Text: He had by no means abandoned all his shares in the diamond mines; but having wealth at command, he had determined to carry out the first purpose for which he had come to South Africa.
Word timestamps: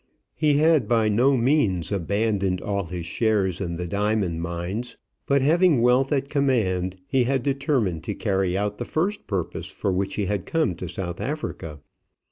He 0.35 0.55
had 0.55 0.87
by 0.87 1.09
no 1.09 1.37
means 1.37 1.91
abandoned 1.91 2.59
all 2.59 2.85
his 2.85 3.05
shares 3.05 3.61
in 3.61 3.75
the 3.77 3.85
diamond 3.85 4.41
mines; 4.41 4.97
but 5.27 5.43
having 5.43 5.79
wealth 5.79 6.11
at 6.11 6.27
command, 6.27 6.95
he 7.05 7.25
had 7.25 7.43
determined 7.43 8.03
to 8.05 8.15
carry 8.15 8.57
out 8.57 8.79
the 8.79 8.85
first 8.85 9.27
purpose 9.27 9.69
for 9.69 9.91
which 9.91 10.15
he 10.15 10.25
had 10.25 10.47
come 10.47 10.73
to 10.77 10.89
South 10.89 11.21
Africa. 11.21 11.81